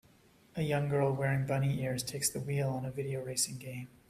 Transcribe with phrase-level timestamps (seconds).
[0.55, 3.87] A young girl wearing bunny ears takes the wheel on a video racing game.